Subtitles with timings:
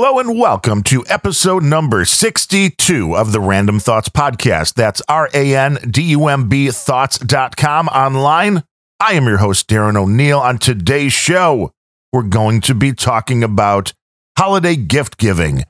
[0.00, 4.74] Hello and welcome to episode number 62 of the Randumb Thoughts Podcast.
[4.74, 8.62] That's R A N D U M B thoughts.com online.
[9.00, 10.38] I am your host, Darren O'Neill.
[10.38, 11.72] On today's show,
[12.12, 13.92] we're going to be talking about
[14.38, 15.64] holiday gift giving.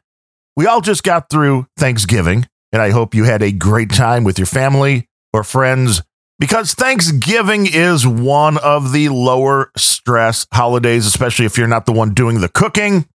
[0.56, 4.38] We all just got through Thanksgiving, and I hope you had a great time with
[4.38, 6.02] your family or friends
[6.38, 12.12] because Thanksgiving is one of the lower stress holidays, especially if you're not the one
[12.12, 13.06] doing the cooking.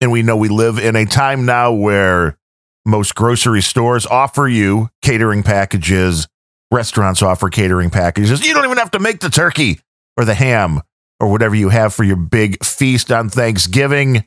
[0.00, 2.38] And we know we live in a time now where
[2.86, 6.26] most grocery stores offer you catering packages,
[6.70, 8.44] restaurants offer catering packages.
[8.44, 9.80] You don't even have to make the turkey
[10.16, 10.80] or the ham
[11.20, 14.24] or whatever you have for your big feast on Thanksgiving.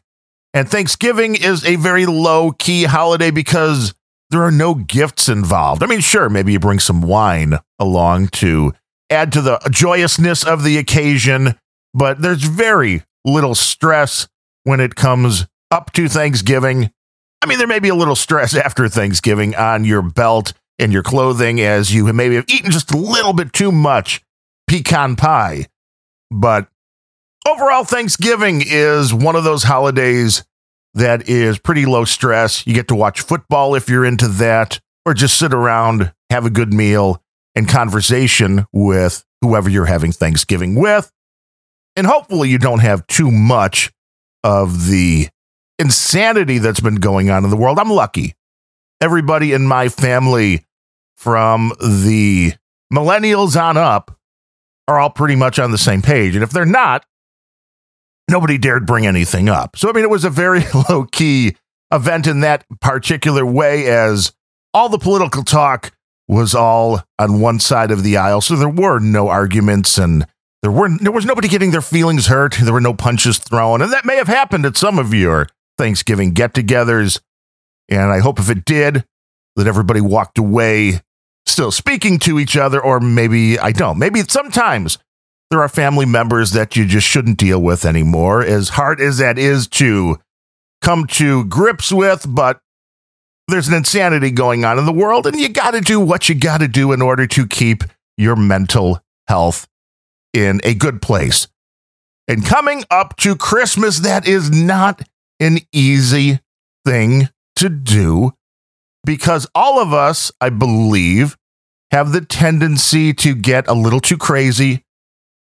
[0.54, 3.96] And Thanksgiving is a very low key holiday because
[4.30, 5.82] there are no gifts involved.
[5.82, 8.74] I mean, sure, maybe you bring some wine along to
[9.10, 11.56] add to the joyousness of the occasion,
[11.94, 14.28] but there's very little stress
[14.64, 16.92] when it comes up to Thanksgiving.
[17.42, 21.02] I mean, there may be a little stress after Thanksgiving on your belt and your
[21.02, 24.22] clothing as you maybe have eaten just a little bit too much
[24.68, 25.66] pecan pie.
[26.30, 26.68] But
[27.48, 30.44] overall, Thanksgiving is one of those holidays
[30.94, 32.68] that is pretty low stress.
[32.68, 36.52] You get to watch football if you're into that, or just sit around, have a
[36.52, 37.20] good meal,
[37.56, 41.12] and conversation with whoever you're having Thanksgiving with.
[41.96, 43.92] And hopefully, you don't have too much
[44.44, 45.30] of the
[45.80, 47.80] insanity that's been going on in the world.
[47.80, 48.36] I'm lucky.
[49.02, 50.66] Everybody in my family,
[51.18, 52.54] from the
[52.94, 54.18] millennials on up,
[54.88, 56.36] are all pretty much on the same page.
[56.36, 57.06] And if they're not,
[58.30, 59.78] nobody dared bring anything up.
[59.78, 61.56] So, I mean, it was a very low key
[61.92, 64.34] event in that particular way, as
[64.74, 65.94] all the political talk
[66.28, 68.42] was all on one side of the aisle.
[68.42, 70.26] So there were no arguments and
[70.62, 72.56] there were there was nobody getting their feelings hurt.
[72.60, 73.82] There were no punches thrown.
[73.82, 75.48] And that may have happened at some of your
[75.78, 77.20] Thanksgiving get togethers.
[77.90, 79.06] And I hope if it did,
[79.56, 81.02] that everybody walked away
[81.46, 84.00] still speaking to each other, or maybe I don't.
[84.00, 84.98] Maybe sometimes
[85.52, 89.38] there are family members that you just shouldn't deal with anymore, as hard as that
[89.38, 90.18] is to
[90.82, 92.26] come to grips with.
[92.28, 92.62] But
[93.48, 96.36] there's an insanity going on in the world, and you got to do what you
[96.36, 97.84] got to do in order to keep
[98.18, 99.68] your mental health
[100.34, 101.48] in a good place.
[102.28, 105.08] And coming up to Christmas, that is not
[105.44, 106.40] an easy
[106.86, 108.32] thing to do
[109.06, 111.38] because all of us, I believe,
[111.92, 114.84] have the tendency to get a little too crazy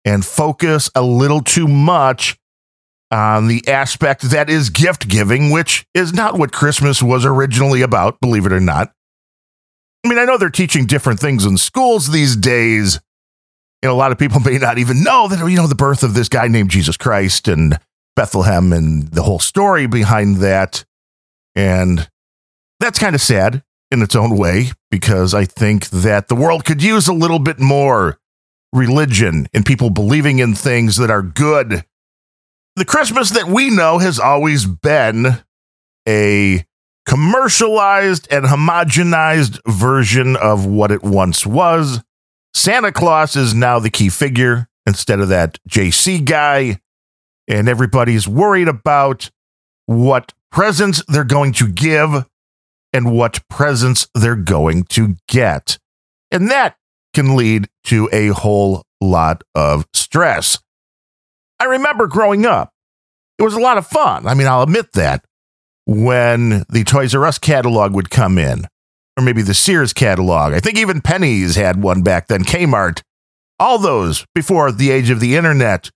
[0.04, 2.38] and focus a little too much
[3.12, 8.20] on the aspect that is gift giving, which is not what Christmas was originally about,
[8.20, 8.92] believe it or not.
[10.04, 13.00] I mean, I know they're teaching different things in schools these days.
[13.82, 16.14] And a lot of people may not even know that, you know, the birth of
[16.14, 17.80] this guy named Jesus Christ and
[18.16, 20.86] Bethlehem and the whole story behind that.
[21.56, 22.10] And
[22.80, 26.82] that's kind of sad in its own way because I think that the world could
[26.82, 28.20] use a little bit more
[28.74, 31.86] religion and people believing in things that are good.
[32.76, 35.44] The Christmas that we know has always been
[36.08, 36.66] a
[37.08, 42.04] commercialized and homogenized version of what it once was.
[42.54, 46.80] Santa Claus is now the key figure instead of that JC guy
[47.48, 49.30] and everybody's worried about
[49.86, 52.26] what presents they're going to give
[52.94, 55.78] and what presents they're going to get.
[56.32, 56.78] And that
[57.14, 60.60] can lead to a whole lot of stress.
[61.60, 62.72] I remember growing up,
[63.38, 64.28] it was a lot of fun.
[64.28, 65.24] I mean, I'll admit that
[65.86, 68.66] when the Toys R Us catalog would come in,
[69.18, 70.54] or maybe the Sears catalog.
[70.54, 73.02] I think even Penney's had one back then, Kmart,
[73.60, 75.90] all those before the age of the internet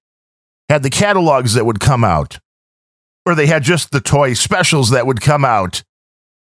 [0.70, 2.40] had the catalogs that would come out,
[3.26, 5.84] or they had just the toy specials that would come out.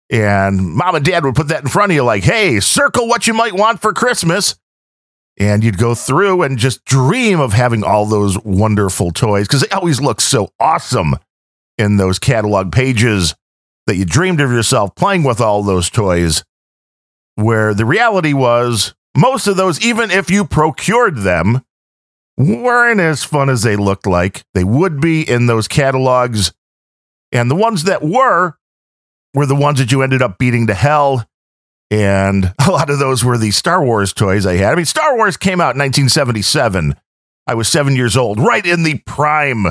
[0.08, 3.26] And mom and dad would put that in front of you, like, hey, circle what
[3.26, 4.56] you might want for Christmas.
[5.38, 9.74] And you'd go through and just dream of having all those wonderful toys because they
[9.74, 11.16] always look so awesome
[11.78, 13.34] in those catalog pages
[13.86, 16.44] that you dreamed of yourself playing with all those toys.
[17.34, 21.62] Where the reality was, most of those, even if you procured them,
[22.36, 26.52] weren't as fun as they looked like they would be in those catalogs.
[27.30, 28.54] And the ones that were,
[29.34, 31.26] were the ones that you ended up beating to hell.
[31.90, 34.72] And a lot of those were the Star Wars toys I had.
[34.72, 36.94] I mean, Star Wars came out in 1977.
[37.46, 39.66] I was seven years old, right in the prime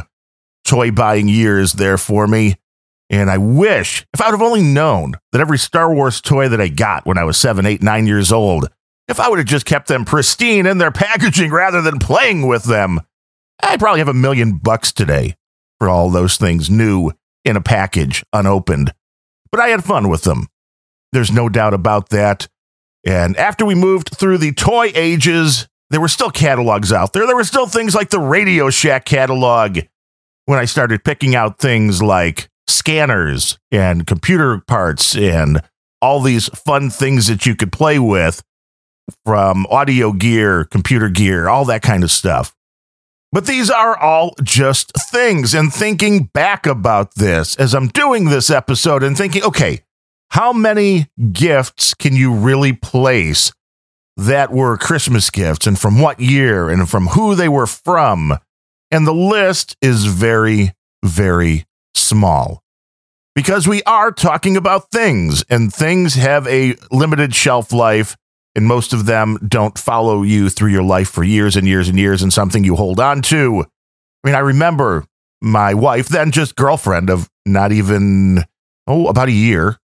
[0.66, 2.56] toy buying years there for me.
[3.10, 6.62] And I wish, if I would have only known that every Star Wars toy that
[6.62, 8.69] I got when I was seven, eight, nine years old
[9.12, 12.63] if I would have just kept them pristine in their packaging rather than playing with
[12.63, 13.02] them,
[13.62, 15.36] I'd probably have a million bucks today
[15.80, 17.12] for all those things new
[17.44, 18.94] in a package unopened.
[19.52, 20.48] But I had fun with them.
[21.12, 22.48] There's no doubt about that.
[23.06, 27.28] And after we moved through the toy ages, there were still catalogs out there.
[27.28, 29.80] There were still things like the Radio Shack catalog
[30.46, 35.62] when I started picking out things like scanners and computer parts and
[36.02, 38.42] all these fun things that you could play with
[39.25, 42.56] from audio gear, computer gear, all that kind of stuff.
[43.31, 45.53] But these are all just things.
[45.53, 49.81] And thinking back about this as I'm doing this episode and thinking, okay,
[50.30, 53.51] how many gifts can you really place
[54.18, 58.38] that were Christmas gifts and from what year and from who they were from?
[58.89, 60.74] And the list is very,
[61.04, 61.65] very
[61.95, 62.62] small
[63.36, 68.18] because we are talking about things and things have a limited shelf life
[68.56, 71.98] and most of them don't follow you through your life for years and years and
[71.98, 73.65] years and something you hold on to.
[74.24, 75.06] I mean, I remember
[75.42, 78.44] my wife, then just girlfriend of not even,
[78.88, 79.77] oh, about a year,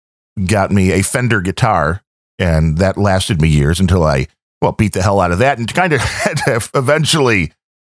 [0.45, 2.01] got me a Fender guitar.
[2.37, 4.27] And that lasted me years until I,
[4.61, 7.53] well, beat the hell out of that and kind of had to eventually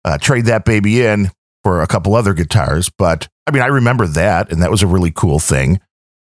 [0.06, 1.32] uh, trade that baby in
[1.64, 2.90] for a couple other guitars.
[2.90, 5.80] But I mean, I remember that, and that was a really cool thing.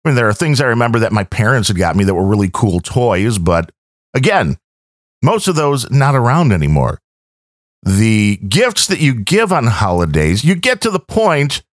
[0.06, 2.26] I mean, there are things I remember that my parents had got me that were
[2.26, 3.72] really cool toys, but
[4.14, 4.58] Again,
[5.22, 7.00] most of those not around anymore.
[7.82, 11.64] The gifts that you give on holidays, you get to the point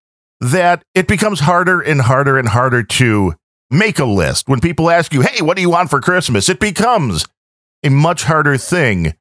[0.41, 3.35] that it becomes harder and harder and harder to
[3.71, 4.49] make a list.
[4.49, 6.49] When people ask you, hey, what do you want for Christmas?
[6.49, 7.27] It becomes
[7.85, 9.15] a much harder thing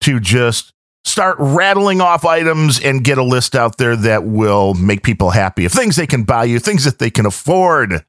[0.00, 0.72] to just
[1.04, 5.64] start rattling off items and get a list out there that will make people happy
[5.64, 8.04] of things they can buy you, things that they can afford.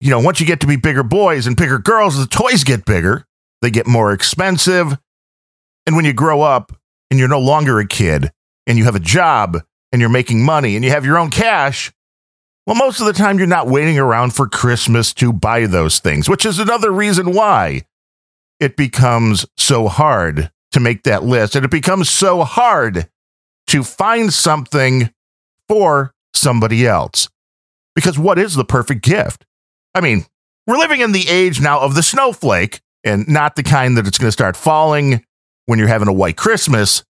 [0.00, 2.84] You know, once you get to be bigger boys and bigger girls, the toys get
[2.84, 3.24] bigger
[3.62, 4.98] they get more expensive.
[5.86, 6.72] And when you grow up
[7.10, 8.30] and you're no longer a kid
[8.66, 9.62] and you have a job
[9.92, 11.92] and you're making money and you have your own cash,
[12.66, 16.28] well, most of the time you're not waiting around for Christmas to buy those things,
[16.28, 17.82] which is another reason why
[18.60, 21.56] it becomes so hard to make that list.
[21.56, 23.08] And it becomes so hard
[23.68, 25.10] to find something
[25.66, 27.28] for somebody else.
[27.94, 29.46] Because what is the perfect gift?
[29.94, 30.26] I mean,
[30.66, 34.18] we're living in the age now of the snowflake, and not the kind that it's
[34.18, 35.24] going to start falling
[35.66, 37.02] when you're having a white Christmas.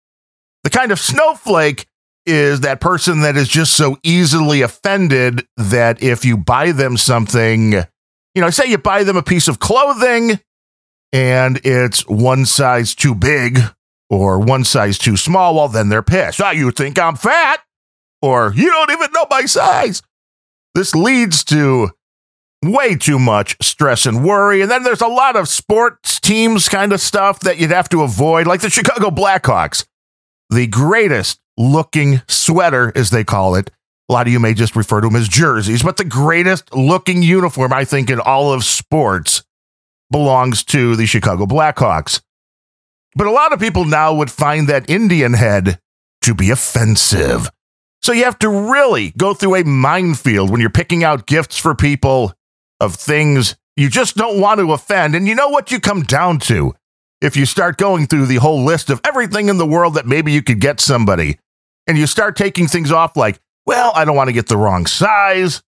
[0.64, 1.86] The kind of snowflake
[2.26, 7.72] is that person that is just so easily offended that if you buy them something,
[7.72, 10.40] you know, say you buy them a piece of clothing
[11.12, 13.60] and it's one size too big
[14.10, 16.40] or one size too small, well, then they're pissed.
[16.40, 17.60] Ah, you think I'm fat?
[18.20, 20.02] Or you don't even know my size.
[20.74, 21.90] This leads to
[22.62, 24.62] way too much stress and worry.
[24.62, 28.02] And then there's a lot of sports teams kind of stuff that you'd have to
[28.02, 29.86] avoid, like the Chicago Blackhawks,
[30.50, 33.70] the greatest looking sweater, as they call it.
[34.08, 37.22] A lot of you may just refer to them as jerseys, but the greatest looking
[37.22, 39.42] uniform, I think, in all of sports
[40.10, 42.22] belongs to the Chicago Blackhawks.
[43.14, 45.78] But a lot of people now would find that Indian head
[46.22, 47.50] to be offensive.
[48.00, 51.74] So you have to really go through a minefield when you're picking out gifts for
[51.74, 52.32] people
[52.80, 55.14] of things you just don't want to offend.
[55.14, 56.74] And you know what you come down to
[57.20, 60.32] if you start going through the whole list of everything in the world that maybe
[60.32, 61.38] you could get somebody
[61.86, 64.86] and you start taking things off like, well, I don't want to get the wrong
[64.86, 65.62] size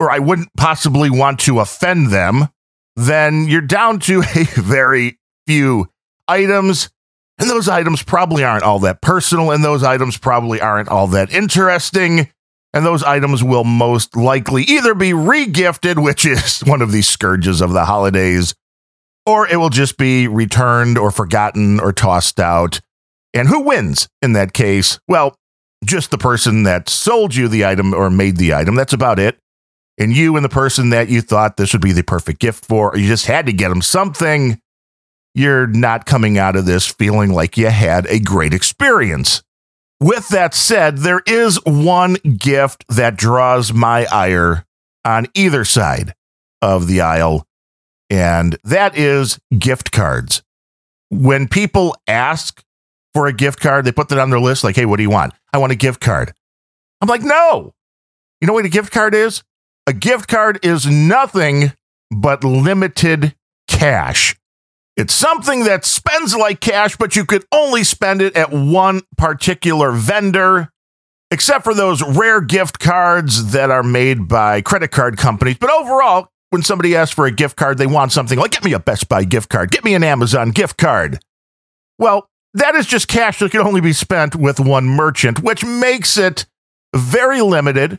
[0.00, 2.48] or I wouldn't possibly want to offend them,
[2.96, 5.88] then you're down to a very few
[6.28, 6.90] items.
[7.38, 11.32] And those items probably aren't all that personal, and those items probably aren't all that
[11.32, 12.30] interesting
[12.74, 17.60] and those items will most likely either be regifted, which is one of the scourges
[17.60, 18.52] of the holidays,
[19.24, 22.80] or it will just be returned or forgotten or tossed out.
[23.32, 24.98] And who wins in that case?
[25.08, 25.36] Well,
[25.84, 28.74] just the person that sold you the item or made the item.
[28.74, 29.38] That's about it.
[29.96, 32.90] And you and the person that you thought this would be the perfect gift for,
[32.90, 34.60] or you just had to get them something,
[35.34, 39.42] you're not coming out of this feeling like you had a great experience.
[40.04, 44.66] With that said, there is one gift that draws my ire
[45.02, 46.12] on either side
[46.60, 47.46] of the aisle,
[48.10, 50.42] and that is gift cards.
[51.08, 52.62] When people ask
[53.14, 55.08] for a gift card, they put that on their list like, hey, what do you
[55.08, 55.32] want?
[55.54, 56.34] I want a gift card.
[57.00, 57.72] I'm like, no.
[58.42, 59.42] You know what a gift card is?
[59.86, 61.72] A gift card is nothing
[62.10, 63.34] but limited
[63.68, 64.36] cash.
[64.96, 69.90] It's something that spends like cash, but you could only spend it at one particular
[69.90, 70.70] vendor,
[71.30, 75.56] except for those rare gift cards that are made by credit card companies.
[75.58, 78.72] But overall, when somebody asks for a gift card, they want something like, get me
[78.72, 81.18] a Best Buy gift card, get me an Amazon gift card.
[81.98, 86.16] Well, that is just cash that can only be spent with one merchant, which makes
[86.16, 86.46] it
[86.94, 87.98] very limited.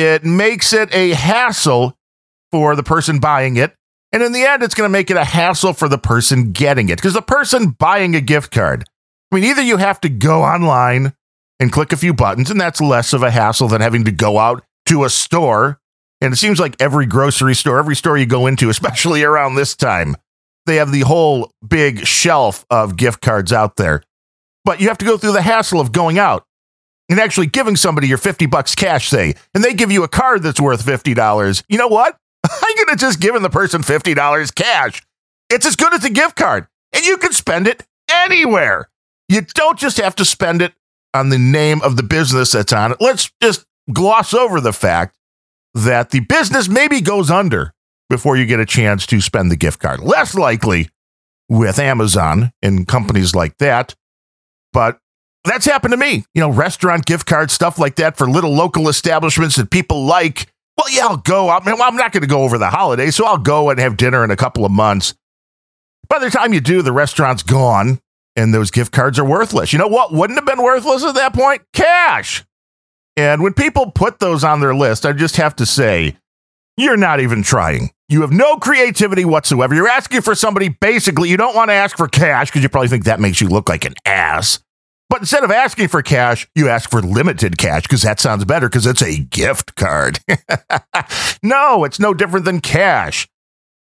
[0.00, 1.96] it makes it a hassle
[2.50, 3.74] for the person buying it.
[4.12, 6.88] And in the end, it's going to make it a hassle for the person getting
[6.88, 8.84] it because the person buying a gift card,
[9.30, 11.12] I mean, either you have to go online
[11.60, 14.38] and click a few buttons, and that's less of a hassle than having to go
[14.38, 15.78] out to a store.
[16.20, 19.76] And it seems like every grocery store, every store you go into, especially around this
[19.76, 20.16] time,
[20.66, 24.02] they have the whole big shelf of gift cards out there.
[24.64, 26.44] But you have to go through the hassle of going out
[27.08, 30.42] and actually giving somebody your 50 bucks cash, say, and they give you a card
[30.42, 31.62] that's worth $50.
[31.68, 32.16] You know what?
[32.62, 35.02] I'm going to just give the person $50 cash.
[35.48, 38.88] It's as good as a gift card, and you can spend it anywhere.
[39.28, 40.74] You don't just have to spend it
[41.14, 42.98] on the name of the business that's on it.
[43.00, 45.16] Let's just gloss over the fact
[45.74, 47.72] that the business maybe goes under
[48.08, 50.00] before you get a chance to spend the gift card.
[50.00, 50.90] Less likely
[51.48, 53.94] with Amazon and companies like that.
[54.72, 54.98] But
[55.44, 56.24] that's happened to me.
[56.34, 60.52] You know, restaurant gift cards, stuff like that for little local establishments that people like.
[60.80, 61.50] Well, yeah, I'll go.
[61.50, 63.98] I mean, I'm not going to go over the holiday, so I'll go and have
[63.98, 65.12] dinner in a couple of months.
[66.08, 68.00] By the time you do, the restaurant's gone
[68.34, 69.74] and those gift cards are worthless.
[69.74, 71.60] You know what wouldn't have been worthless at that point?
[71.74, 72.44] Cash.
[73.14, 76.16] And when people put those on their list, I just have to say,
[76.78, 77.90] you're not even trying.
[78.08, 79.74] You have no creativity whatsoever.
[79.74, 82.88] You're asking for somebody basically, you don't want to ask for cash because you probably
[82.88, 84.60] think that makes you look like an ass.
[85.10, 88.68] But instead of asking for cash, you ask for limited cash because that sounds better
[88.68, 90.20] because it's a gift card.
[91.42, 93.28] no, it's no different than cash.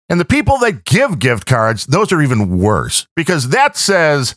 [0.09, 4.36] And the people that give gift cards, those are even worse because that says,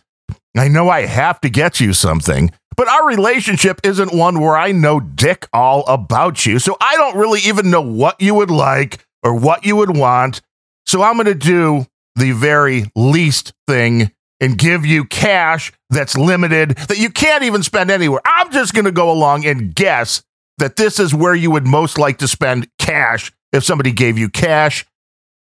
[0.55, 4.73] I know I have to get you something, but our relationship isn't one where I
[4.73, 6.59] know dick all about you.
[6.59, 10.43] So I don't really even know what you would like or what you would want.
[10.85, 16.71] So I'm going to do the very least thing and give you cash that's limited
[16.89, 18.21] that you can't even spend anywhere.
[18.27, 20.23] I'm just going to go along and guess
[20.59, 24.29] that this is where you would most like to spend cash if somebody gave you
[24.29, 24.85] cash.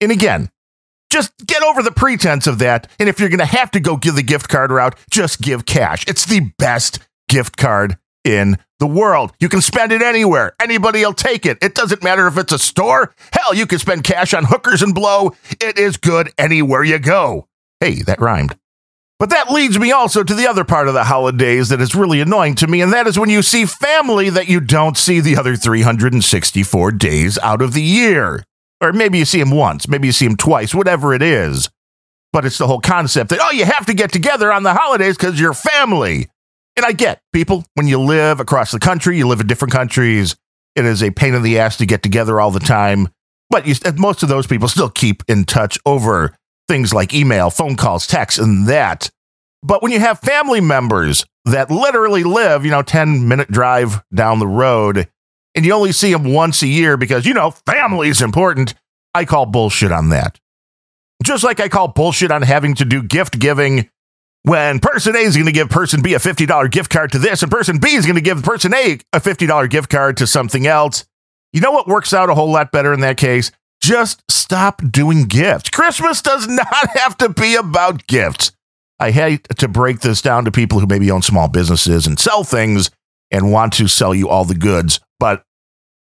[0.02, 0.50] And again,
[1.12, 2.90] just get over the pretense of that.
[2.98, 5.66] And if you're going to have to go give the gift card route, just give
[5.66, 6.06] cash.
[6.08, 9.34] It's the best gift card in the world.
[9.40, 10.56] You can spend it anywhere.
[10.62, 11.58] Anybody will take it.
[11.62, 13.14] It doesn't matter if it's a store.
[13.32, 15.36] Hell, you can spend cash on hookers and blow.
[15.62, 17.48] It is good anywhere you go.
[17.80, 18.58] Hey, that rhymed.
[19.18, 22.20] But that leads me also to the other part of the holidays that is really
[22.20, 25.38] annoying to me, and that is when you see family that you don't see the
[25.38, 28.44] other 364 days out of the year.
[28.82, 31.70] Or maybe you see them once, maybe you see them twice, whatever it is.
[32.34, 35.16] But it's the whole concept that, oh, you have to get together on the holidays
[35.16, 36.28] because you're family.
[36.76, 40.36] And I get people, when you live across the country, you live in different countries,
[40.76, 43.08] it is a pain in the ass to get together all the time.
[43.50, 46.36] But you, most of those people still keep in touch over
[46.68, 49.10] things like email, phone calls, texts, and that.
[49.64, 54.40] But when you have family members that literally live, you know, 10 minute drive down
[54.40, 55.08] the road,
[55.56, 58.74] and you only see them once a year because, you know, family is important,
[59.14, 60.40] I call bullshit on that.
[61.24, 63.90] Just like I call bullshit on having to do gift giving
[64.44, 67.42] when person A is going to give person B a $50 gift card to this,
[67.42, 70.68] and person B is going to give person A a $50 gift card to something
[70.68, 71.06] else.
[71.54, 73.52] You know what works out a whole lot better in that case?
[73.86, 75.70] Just stop doing gifts.
[75.70, 78.52] Christmas does not have to be about gifts.
[79.00, 82.44] I hate to break this down to people who maybe own small businesses and sell
[82.44, 82.90] things
[83.30, 85.44] and want to sell you all the goods, but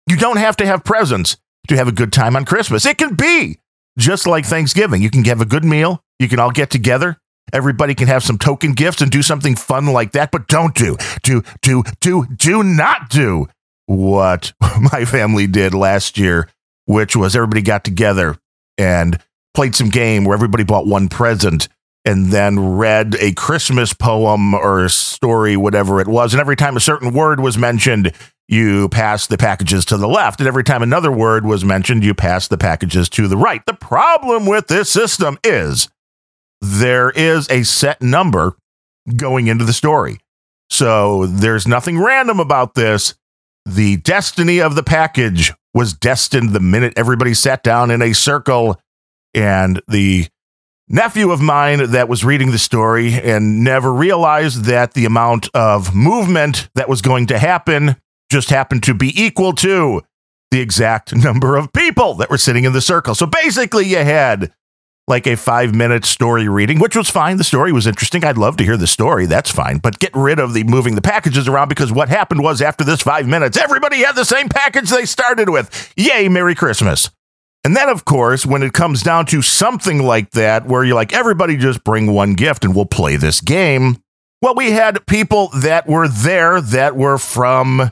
[0.06, 2.84] you don't have to have presents to have a good time on Christmas.
[2.84, 3.60] It can be
[3.96, 5.00] just like Thanksgiving.
[5.00, 7.16] You can have a good meal, you can all get together.
[7.50, 10.98] Everybody can have some token gifts and do something fun like that, but don't do,
[11.22, 13.48] do, do, do, do not do
[13.86, 14.52] what
[14.92, 16.46] my family did last year
[16.86, 18.36] which was everybody got together
[18.78, 19.18] and
[19.54, 21.68] played some game where everybody bought one present
[22.04, 26.32] and then read a Christmas poem or story, whatever it was.
[26.32, 28.12] And every time a certain word was mentioned,
[28.48, 30.40] you pass the packages to the left.
[30.40, 33.64] And every time another word was mentioned, you pass the packages to the right.
[33.66, 35.88] The problem with this system is
[36.60, 38.56] there is a set number
[39.16, 40.18] going into the story.
[40.68, 43.14] So there's nothing random about this.
[43.66, 48.80] The destiny of the package was destined the minute everybody sat down in a circle.
[49.34, 50.26] And the
[50.88, 55.94] nephew of mine that was reading the story and never realized that the amount of
[55.94, 57.96] movement that was going to happen
[58.30, 60.02] just happened to be equal to
[60.50, 63.14] the exact number of people that were sitting in the circle.
[63.14, 64.52] So basically, you had
[65.10, 67.36] like a five minute story reading, which was fine.
[67.36, 68.24] The story was interesting.
[68.24, 69.26] I'd love to hear the story.
[69.26, 69.78] That's fine.
[69.78, 73.02] But get rid of the moving the packages around because what happened was after this
[73.02, 75.92] five minutes, everybody had the same package they started with.
[75.96, 77.10] Yay, Merry Christmas.
[77.62, 81.12] And then, of course, when it comes down to something like that, where you're like,
[81.12, 84.02] everybody just bring one gift and we'll play this game.
[84.40, 87.90] Well, we had people that were there that were from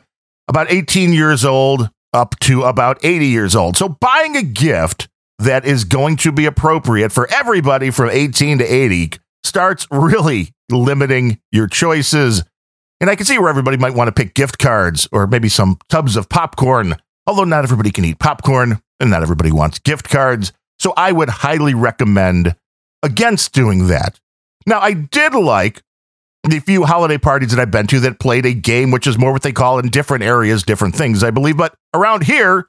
[0.48, 3.76] about 18 years old up to about 80 years old.
[3.76, 5.07] So buying a gift
[5.38, 9.12] that is going to be appropriate for everybody from 18 to 80
[9.44, 12.44] starts really limiting your choices.
[13.00, 15.78] And I can see where everybody might want to pick gift cards or maybe some
[15.88, 20.52] tubs of popcorn, although not everybody can eat popcorn and not everybody wants gift cards.
[20.78, 22.56] So I would highly recommend
[23.02, 24.18] against doing that.
[24.66, 25.82] Now, I did like
[26.44, 29.32] the few holiday parties that I've been to that played a game, which is more
[29.32, 31.56] what they call in different areas, different things, I believe.
[31.56, 32.68] But around here,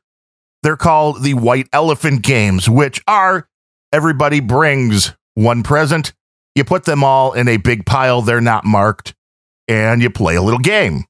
[0.63, 3.47] they're called the White Elephant Games, which are
[3.93, 6.13] everybody brings one present.
[6.55, 9.13] You put them all in a big pile, they're not marked,
[9.67, 11.05] and you play a little game.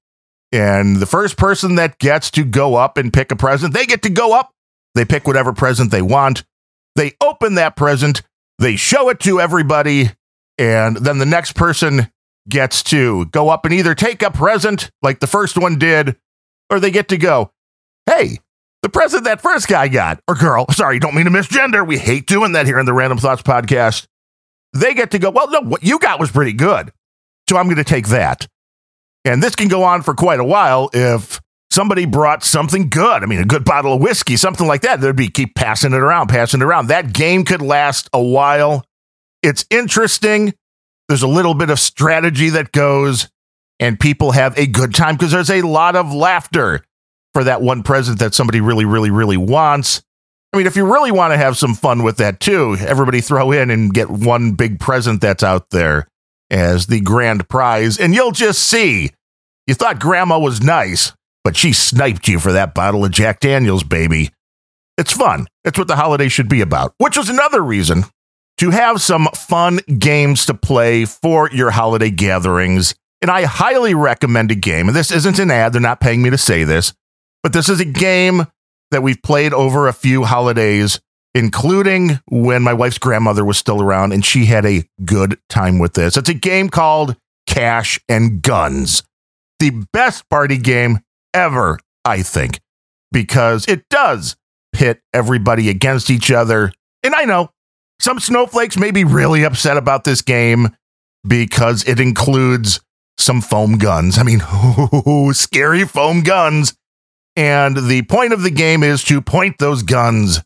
[0.52, 4.02] And the first person that gets to go up and pick a present, they get
[4.04, 4.52] to go up.
[4.96, 6.44] They pick whatever present they want.
[6.96, 8.24] They open that present,
[8.58, 10.12] they show it to everybody,
[10.58, 12.12] and then the next person
[12.50, 16.18] gets to go up and either take a present like the first one did,
[16.70, 17.52] or they get to go,
[18.06, 18.40] hey,
[18.82, 21.86] the present that first guy got, or girl, sorry, don't mean to misgender.
[21.86, 24.06] We hate doing that here in the Randumb Thoughts podcast.
[24.74, 26.92] They get to go, well, no, what you got was pretty good.
[27.50, 28.48] So I'm going to take that.
[29.26, 33.24] And this can go on for quite a while if somebody brought something good.
[33.24, 35.02] I mean, a good bottle of whiskey, something like that.
[35.02, 36.88] They'd be keep passing it around, passing it around.
[36.88, 38.86] That game could last a while.
[39.44, 40.54] It's interesting.
[41.08, 43.30] There's a little bit of strategy that goes,
[43.80, 46.84] and people have a good time because there's a lot of laughter
[47.40, 50.02] for that one present that somebody really, really, really wants.
[50.52, 53.54] I mean, if you really want to have some fun with that too, everybody throw
[53.54, 56.06] in and get one big present that's out there
[56.50, 59.12] as the grand prize, and you'll just see.
[59.68, 61.14] You thought grandma was nice,
[61.46, 64.32] but she sniped you for that bottle of Jack Daniels, baby.
[64.98, 65.48] It's fun.
[65.64, 68.04] It's what the holiday should be about, which was another reason
[68.58, 72.96] to have some fun games to play for your holiday gatherings.
[73.22, 74.90] And I highly recommend a game.
[74.90, 76.92] And this isn't an ad, they're not paying me to say this,
[77.44, 78.46] but this is a game
[78.92, 81.00] that we've played over a few holidays,
[81.34, 85.94] including when my wife's grandmother was still around and she had a good time with
[85.94, 86.18] this.
[86.18, 87.16] It's a game called
[87.48, 89.04] Cash and Guns.
[89.60, 91.00] The best party game
[91.34, 92.60] ever, I think,
[93.12, 94.36] because it does
[94.74, 96.72] pit everybody against each other.
[97.04, 97.52] And I know
[98.00, 100.70] some snowflakes may be really upset about this game
[101.28, 102.80] because it includes
[103.18, 104.18] some foam guns.
[104.18, 104.42] I mean,
[105.08, 106.74] ooh, scary foam guns.
[107.40, 110.42] And the point of the game is to point those guns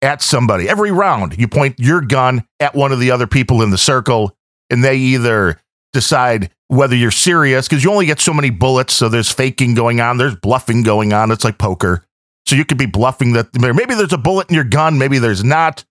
[0.00, 0.66] at somebody.
[0.66, 4.34] Every round, you point your gun at one of the other people in the circle,
[4.70, 5.60] and they either
[5.92, 8.94] decide whether you're serious because you only get so many bullets.
[8.94, 11.30] So there's faking going on, there's bluffing going on.
[11.30, 12.02] It's like poker.
[12.46, 15.44] So you could be bluffing that maybe there's a bullet in your gun, maybe there's
[15.44, 15.84] not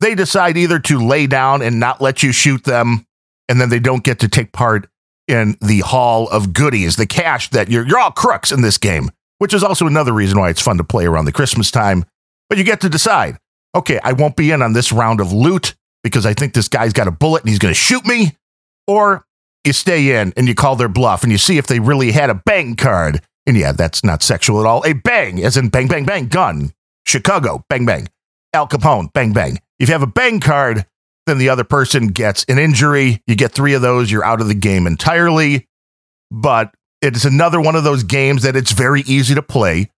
[0.00, 3.06] they decide either to lay down and not let you shoot them,
[3.48, 4.90] and then they don't get to take part
[5.26, 9.10] in the hall of goodies, the cash that you're you're all crooks in this game,
[9.40, 12.04] which is also another reason why it's fun to play around the Christmas time.
[12.50, 13.38] But you get to decide,
[13.74, 15.74] okay, I won't be in on this round of loot
[16.04, 18.36] because I think this guy's got a bullet and he's going to shoot me,
[18.86, 19.24] or
[19.64, 22.28] you stay in and you call their bluff and you see if they really had
[22.28, 23.22] a bang card.
[23.46, 24.84] And yeah, that's not sexual at all.
[24.84, 26.72] A bang, as in bang, bang, bang, gun.
[27.06, 28.08] Chicago, bang, bang.
[28.52, 29.58] Al Capone, bang, bang.
[29.78, 30.84] If you have a bang card,
[31.26, 33.22] then the other person gets an injury.
[33.26, 35.66] You get three of those, you're out of the game entirely.
[36.30, 39.90] But it's another one of those games that it's very easy to play.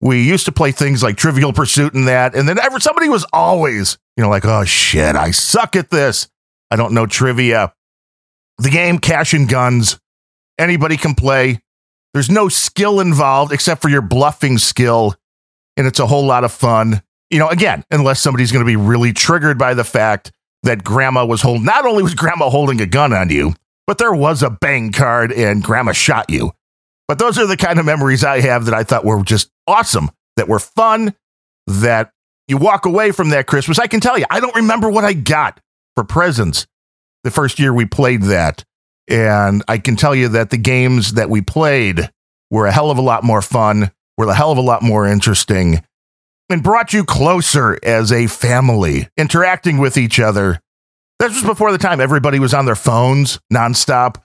[0.00, 3.26] We used to play things like Trivial Pursuit and that, and then ever somebody was
[3.32, 6.28] always, you know, like, oh shit, I suck at this.
[6.70, 7.72] I don't know trivia.
[8.58, 9.98] The game Cash and Guns,
[10.58, 11.60] anybody can play.
[12.14, 15.14] There's no skill involved except for your bluffing skill,
[15.76, 18.76] and it's a whole lot of fun you know, again, unless somebody's going to be
[18.76, 22.86] really triggered by the fact that grandma was holding, not only was grandma holding a
[22.86, 23.54] gun on you,
[23.88, 26.52] but there was a bang card and grandma shot you.
[27.08, 30.10] But those are the kind of memories I have that I thought were just awesome,
[30.36, 31.14] that were fun,
[31.66, 32.12] that
[32.48, 33.78] you walk away from that Christmas.
[33.78, 35.58] I can tell you, I don't remember what I got
[35.96, 36.66] for presents
[37.24, 38.62] the first year we played that.
[39.08, 42.10] And I can tell you that the games that we played
[42.50, 45.06] were a hell of a lot more fun, were a hell of a lot more
[45.06, 45.82] interesting
[46.50, 50.60] and brought you closer as a family, interacting with each other.
[51.18, 54.22] This was before the time everybody was on their phones nonstop.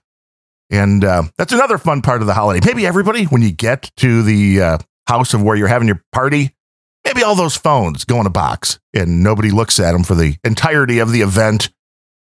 [0.69, 2.65] And uh, that's another fun part of the holiday.
[2.65, 4.77] Maybe everybody, when you get to the uh,
[5.08, 6.56] house of where you're having your party,
[7.03, 10.38] maybe all those phones go in a box and nobody looks at them for the
[10.43, 11.69] entirety of the event.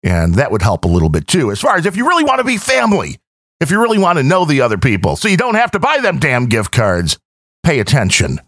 [0.02, 2.40] And that would help a little bit too, as far as if you really want
[2.40, 3.18] to be family,
[3.62, 6.00] if you really want to know the other people, so you don't have to buy
[6.00, 7.18] them damn gift cards.
[7.64, 8.40] Pay attention,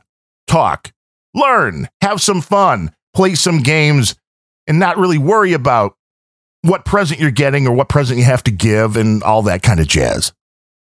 [0.47, 0.91] talk,
[1.33, 4.15] learn, have some fun, play some games,
[4.67, 5.95] and not really worry about
[6.65, 9.79] what present you're getting or what present you have to give and all that kind
[9.79, 10.33] of jazz.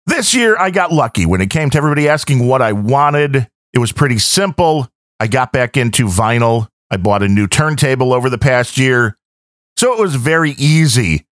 [0.06, 3.80] This year, I got lucky when it came to everybody asking what I wanted, It
[3.80, 4.88] was pretty simple.
[5.18, 6.68] I got back into vinyl.
[6.90, 9.18] I bought a new turntable over the past year.
[9.76, 11.26] So it was very easy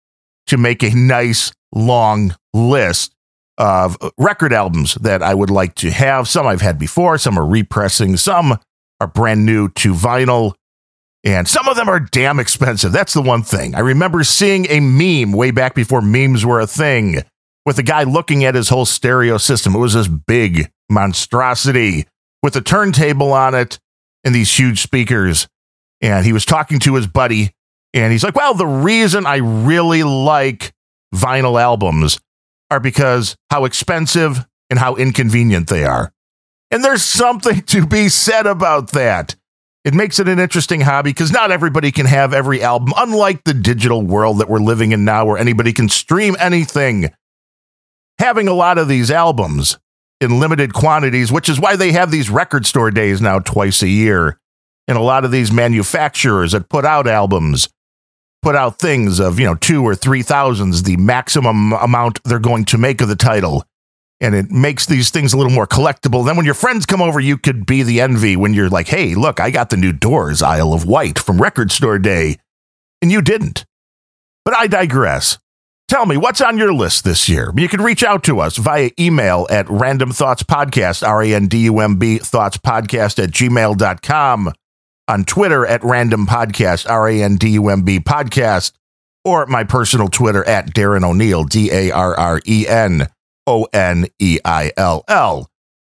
[0.48, 3.14] to make a nice long list
[3.58, 6.26] of record albums that I would like to have.
[6.26, 8.58] Some I've had before, some are repressing, some
[9.00, 10.54] are brand new to vinyl,
[11.24, 12.92] and some of them are damn expensive.
[12.92, 13.74] That's the one thing.
[13.74, 17.22] I remember seeing a meme way back before memes were a thing
[17.64, 19.74] with a guy looking at his whole stereo system.
[19.74, 22.06] It was this big monstrosity
[22.42, 23.78] with a turntable on it
[24.24, 25.46] and these huge speakers.
[26.00, 27.52] And he was talking to his buddy,
[27.94, 30.72] and he's like, Well, the reason I really like
[31.14, 32.18] vinyl albums
[32.70, 36.12] are because how expensive and how inconvenient they are.
[36.70, 39.36] And there's something to be said about that.
[39.84, 43.54] It makes it an interesting hobby because not everybody can have every album, unlike the
[43.54, 47.10] digital world that we're living in now, where anybody can stream anything.
[48.20, 49.78] Having a lot of these albums
[50.20, 53.88] in limited quantities, which is why they have these record store days now twice a
[53.88, 54.38] year.
[54.86, 57.68] And a lot of these manufacturers that put out albums
[58.42, 62.64] put out things of, you know, two or three thousands, the maximum amount they're going
[62.66, 63.64] to make of the title.
[64.22, 66.24] And it makes these things a little more collectible.
[66.24, 69.16] Then when your friends come over, you could be the envy when you're like, hey,
[69.16, 72.38] look, I got the new Doors Isle of Wight from Record Store Day.
[73.02, 73.64] And you didn't.
[74.44, 75.38] But I digress.
[75.88, 77.52] Tell me, what's on your list this year?
[77.56, 81.48] You can reach out to us via email at randumb thoughts podcast, R A N
[81.48, 84.52] D U M B thoughts podcast at gmail.com,
[85.08, 88.70] on Twitter at randumb podcast, R A N D U M B podcast,
[89.24, 93.08] or my personal Twitter at Darren O'Neill, D A R R E N
[93.46, 95.50] O N E I L L.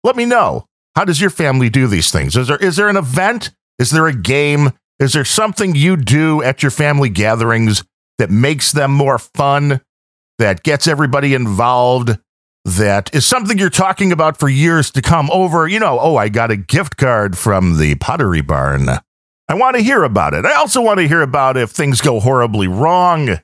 [0.03, 0.67] Let me know.
[0.95, 2.37] How does your family do these things?
[2.37, 3.51] Is there, is there an event?
[3.79, 4.71] Is there a game?
[4.99, 7.83] Is there something you do at your family gatherings
[8.17, 9.81] that makes them more fun,
[10.39, 12.17] that gets everybody involved,
[12.65, 15.67] that is something you're talking about for years to come over.
[15.67, 18.89] You know, oh, I got a gift card from the Pottery Barn.
[19.47, 20.45] I want to hear about it.
[20.45, 23.39] I also want to hear about if things go horribly wrong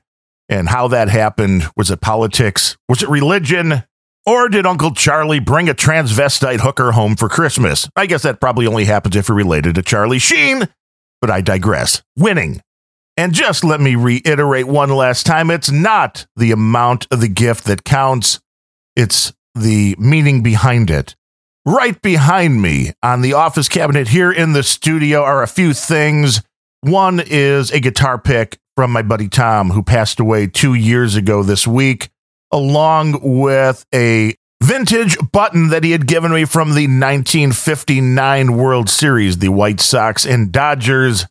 [0.48, 1.64] and how that happened.
[1.76, 2.76] Was it politics?
[2.88, 3.84] Was it religion?
[4.24, 7.88] Or did Uncle Charlie bring a transvestite hooker home for Christmas?
[7.96, 10.68] I guess that probably only happens if you're related to Charlie Sheen,
[11.20, 12.02] but I digress.
[12.16, 12.60] Winning
[13.16, 17.64] and just let me reiterate one last time it's not the amount of the gift
[17.64, 18.40] that counts,
[18.96, 21.14] it's the meaning behind it.
[21.66, 26.42] Right behind me on the office cabinet here in the studio are a few things.
[26.80, 31.42] One is a guitar pick from my buddy Tom, who passed away two years ago
[31.42, 32.08] this week,
[32.52, 39.38] along with a vintage button that he had given me from the 1959 World Series,
[39.38, 41.26] the White Sox and Dodgers,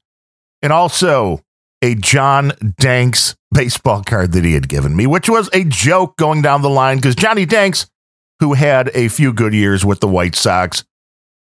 [0.62, 1.42] and also
[1.82, 6.42] a John Danks baseball card that he had given me, which was a joke going
[6.42, 7.88] down the line because Johnny Danks,
[8.40, 10.84] who had a few good years with the White Sox,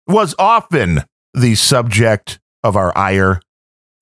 [0.07, 1.01] was often
[1.33, 3.41] the subject of our ire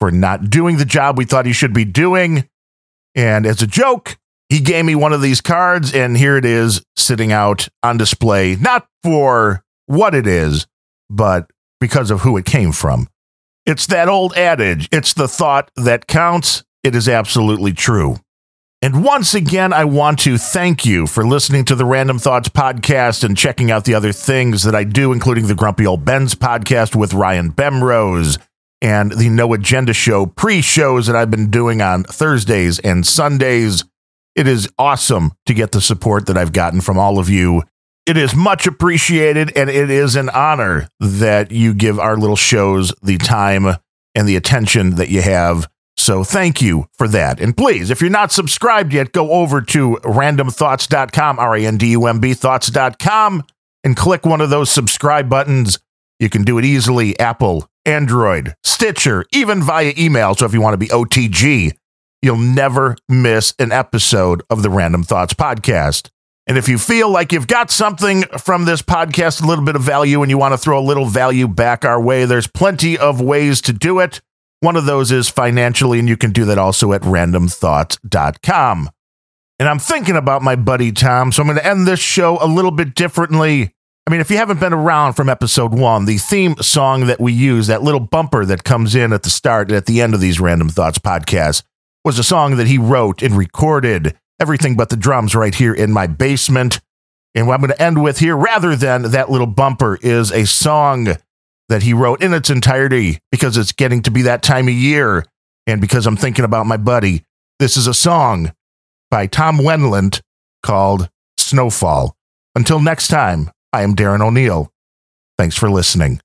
[0.00, 2.48] for not doing the job we thought he should be doing.
[3.14, 6.82] And as a joke, he gave me one of these cards, and here it is
[6.96, 10.66] sitting out on display, not for what it is,
[11.10, 13.08] but because of who it came from.
[13.64, 16.62] It's that old adage it's the thought that counts.
[16.84, 18.16] It is absolutely true.
[18.82, 23.24] And once again, I want to thank you for listening to the Randumb Thoughts podcast
[23.24, 26.94] and checking out the other things that I do, including the Grumpy Old Ben's podcast
[26.94, 28.38] with Ryan Bemrose
[28.82, 33.82] and the No Agenda Show pre shows that I've been doing on Thursdays and Sundays.
[34.36, 37.64] It is awesome to get the support that I've gotten from all of you
[38.06, 42.94] it is much appreciated, and it is an honor that you give our little shows
[43.02, 43.66] the time
[44.14, 45.68] and the attention that you have.
[45.96, 47.40] So thank you for that.
[47.40, 51.90] And please, if you're not subscribed yet, go over to randumbthoughts.com, R A N D
[51.92, 53.42] U M B thoughts.com,
[53.82, 55.80] and click one of those subscribe buttons.
[56.20, 60.36] You can do it easily Apple, Android, Stitcher, even via email.
[60.36, 61.72] So if you want to be OTG,
[62.22, 66.10] you'll never miss an episode of the Randumb Thoughts podcast.
[66.46, 69.82] And if you feel like you've got something from this podcast, a little bit of
[69.82, 73.20] value, and you want to throw a little value back our way, there's plenty of
[73.20, 74.20] ways to do it.
[74.60, 78.90] One of those is financially, and you can do that also at randumbthoughts.com.
[79.58, 82.46] And I'm thinking about my buddy Tom, so I'm going to end this show a
[82.46, 83.72] little bit differently.
[84.06, 87.32] I mean, if you haven't been around from episode one, the theme song that we
[87.32, 90.20] use, that little bumper that comes in at the start and at the end of
[90.20, 91.62] these Randumb Thoughts podcasts,
[92.06, 95.92] was a song that he wrote and recorded everything but the drums right here in
[95.92, 96.78] my basement.
[97.34, 100.46] And what I'm going to end with here, rather than that little bumper, is a
[100.46, 101.16] song
[101.68, 105.24] that he wrote in its entirety because it's getting to be that time of year.
[105.66, 107.24] And because I'm thinking about my buddy,
[107.58, 108.52] this is a song
[109.10, 110.20] by Tom Wendland
[110.62, 112.16] called Snowfall.
[112.54, 114.70] Until next time, I am Darren O'Neill.
[115.36, 116.20] Thanks for listening.